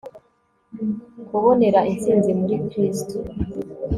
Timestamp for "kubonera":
1.27-1.79